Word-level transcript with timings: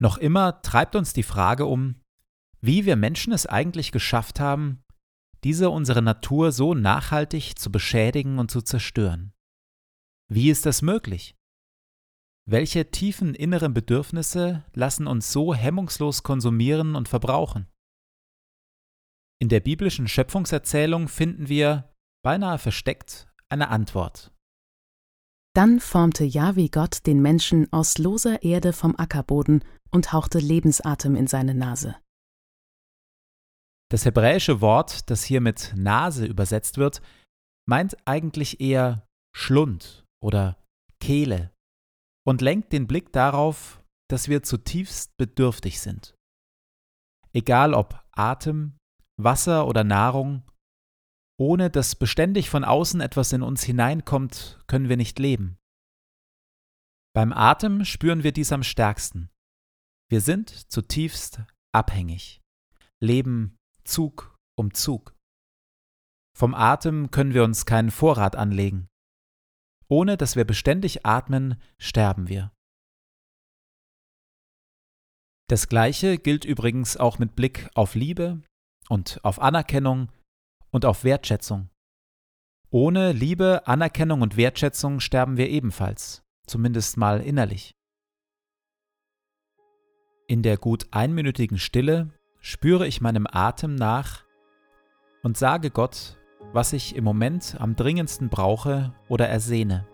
Noch 0.00 0.16
immer 0.16 0.62
treibt 0.62 0.96
uns 0.96 1.12
die 1.12 1.22
Frage 1.22 1.66
um, 1.66 2.00
wie 2.60 2.86
wir 2.86 2.96
Menschen 2.96 3.32
es 3.32 3.46
eigentlich 3.46 3.92
geschafft 3.92 4.40
haben, 4.40 4.82
diese 5.44 5.70
unsere 5.70 6.02
Natur 6.02 6.52
so 6.52 6.74
nachhaltig 6.74 7.58
zu 7.58 7.70
beschädigen 7.70 8.38
und 8.38 8.50
zu 8.50 8.62
zerstören. 8.62 9.32
Wie 10.28 10.50
ist 10.50 10.66
das 10.66 10.82
möglich? 10.82 11.36
Welche 12.48 12.90
tiefen 12.90 13.34
inneren 13.34 13.74
Bedürfnisse 13.74 14.64
lassen 14.74 15.06
uns 15.06 15.32
so 15.32 15.54
hemmungslos 15.54 16.22
konsumieren 16.22 16.96
und 16.96 17.08
verbrauchen? 17.08 17.68
In 19.38 19.48
der 19.48 19.60
biblischen 19.60 20.08
Schöpfungserzählung 20.08 21.08
finden 21.08 21.48
wir, 21.48 21.94
beinahe 22.22 22.58
versteckt, 22.58 23.28
eine 23.48 23.68
Antwort. 23.68 24.32
Dann 25.54 25.80
formte 25.80 26.24
Jahwe 26.24 26.68
Gott 26.68 27.06
den 27.06 27.20
Menschen 27.22 27.72
aus 27.72 27.98
loser 27.98 28.42
Erde 28.42 28.72
vom 28.72 28.94
Ackerboden 28.96 29.64
und 29.90 30.12
hauchte 30.12 30.38
Lebensatem 30.38 31.16
in 31.16 31.26
seine 31.26 31.54
Nase. 31.54 31.96
Das 33.90 34.04
hebräische 34.04 34.60
Wort, 34.60 35.10
das 35.10 35.24
hier 35.24 35.40
mit 35.40 35.72
Nase 35.76 36.26
übersetzt 36.26 36.78
wird, 36.78 37.02
meint 37.68 37.96
eigentlich 38.06 38.60
eher 38.60 39.06
Schlund 39.34 40.04
oder 40.22 40.56
Kehle 41.00 41.50
und 42.26 42.40
lenkt 42.40 42.72
den 42.72 42.86
Blick 42.86 43.12
darauf, 43.12 43.82
dass 44.08 44.28
wir 44.28 44.42
zutiefst 44.42 45.16
bedürftig 45.16 45.80
sind. 45.80 46.14
Egal 47.32 47.74
ob 47.74 48.04
Atem, 48.12 48.76
Wasser 49.16 49.66
oder 49.66 49.84
Nahrung, 49.84 50.42
ohne 51.38 51.70
dass 51.70 51.96
beständig 51.96 52.50
von 52.50 52.64
außen 52.64 53.00
etwas 53.00 53.32
in 53.32 53.42
uns 53.42 53.62
hineinkommt, 53.62 54.60
können 54.66 54.88
wir 54.88 54.96
nicht 54.96 55.18
leben. 55.18 55.56
Beim 57.14 57.32
Atem 57.32 57.84
spüren 57.84 58.22
wir 58.22 58.32
dies 58.32 58.52
am 58.52 58.62
stärksten. 58.62 59.30
Wir 60.10 60.20
sind 60.20 60.50
zutiefst 60.50 61.40
abhängig, 61.72 62.40
leben 62.98 63.56
Zug 63.84 64.36
um 64.58 64.74
Zug. 64.74 65.14
Vom 66.36 66.52
Atem 66.52 67.12
können 67.12 67.32
wir 67.32 67.44
uns 67.44 67.64
keinen 67.64 67.92
Vorrat 67.92 68.34
anlegen. 68.34 68.88
Ohne 69.86 70.16
dass 70.16 70.34
wir 70.34 70.44
beständig 70.44 71.06
atmen, 71.06 71.62
sterben 71.78 72.28
wir. 72.28 72.52
Das 75.48 75.68
Gleiche 75.68 76.18
gilt 76.18 76.44
übrigens 76.44 76.96
auch 76.96 77.20
mit 77.20 77.36
Blick 77.36 77.70
auf 77.74 77.94
Liebe 77.94 78.42
und 78.88 79.24
auf 79.24 79.40
Anerkennung 79.40 80.10
und 80.72 80.84
auf 80.86 81.04
Wertschätzung. 81.04 81.70
Ohne 82.70 83.12
Liebe, 83.12 83.64
Anerkennung 83.68 84.22
und 84.22 84.36
Wertschätzung 84.36 84.98
sterben 84.98 85.36
wir 85.36 85.48
ebenfalls, 85.48 86.24
zumindest 86.48 86.96
mal 86.96 87.20
innerlich. 87.20 87.76
In 90.30 90.42
der 90.42 90.58
gut 90.58 90.86
einminütigen 90.92 91.58
Stille 91.58 92.10
spüre 92.38 92.86
ich 92.86 93.00
meinem 93.00 93.26
Atem 93.28 93.74
nach 93.74 94.22
und 95.24 95.36
sage 95.36 95.72
Gott, 95.72 96.18
was 96.52 96.72
ich 96.72 96.94
im 96.94 97.02
Moment 97.02 97.56
am 97.58 97.74
dringendsten 97.74 98.28
brauche 98.28 98.94
oder 99.08 99.28
ersehne. 99.28 99.88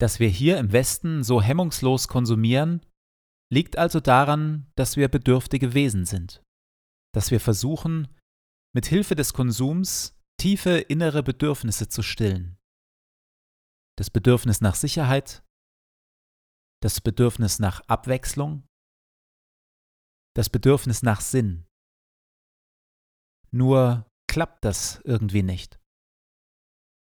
Dass 0.00 0.18
wir 0.18 0.28
hier 0.28 0.58
im 0.58 0.72
Westen 0.72 1.22
so 1.22 1.42
hemmungslos 1.42 2.08
konsumieren, 2.08 2.86
liegt 3.52 3.76
also 3.76 4.00
daran, 4.00 4.70
dass 4.76 4.96
wir 4.96 5.08
bedürftige 5.08 5.74
Wesen 5.74 6.06
sind, 6.06 6.42
dass 7.14 7.30
wir 7.30 7.40
versuchen, 7.40 8.08
mit 8.74 8.86
Hilfe 8.86 9.14
des 9.14 9.34
Konsums 9.34 10.16
tiefe 10.40 10.78
innere 10.78 11.22
Bedürfnisse 11.22 11.88
zu 11.88 12.02
stillen. 12.02 12.56
Das 13.98 14.08
Bedürfnis 14.08 14.62
nach 14.62 14.74
Sicherheit, 14.74 15.44
das 16.82 17.02
Bedürfnis 17.02 17.58
nach 17.58 17.80
Abwechslung, 17.88 18.66
das 20.34 20.48
Bedürfnis 20.48 21.02
nach 21.02 21.20
Sinn. 21.20 21.66
Nur 23.50 24.08
klappt 24.30 24.64
das 24.64 25.02
irgendwie 25.04 25.42
nicht. 25.42 25.78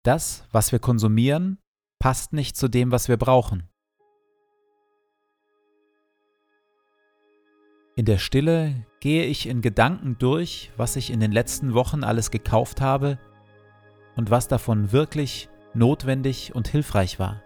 Das, 0.04 0.46
was 0.52 0.70
wir 0.70 0.78
konsumieren, 0.78 1.58
passt 1.98 2.32
nicht 2.32 2.56
zu 2.56 2.68
dem, 2.68 2.92
was 2.92 3.08
wir 3.08 3.16
brauchen. 3.16 3.68
In 7.96 8.04
der 8.04 8.18
Stille 8.18 8.86
gehe 9.00 9.24
ich 9.24 9.48
in 9.48 9.62
Gedanken 9.62 10.18
durch, 10.18 10.70
was 10.76 10.96
ich 10.96 11.10
in 11.10 11.20
den 11.20 11.32
letzten 11.32 11.72
Wochen 11.72 12.04
alles 12.04 12.30
gekauft 12.30 12.82
habe 12.82 13.18
und 14.16 14.30
was 14.30 14.48
davon 14.48 14.92
wirklich 14.92 15.48
notwendig 15.72 16.54
und 16.54 16.68
hilfreich 16.68 17.18
war. 17.18 17.45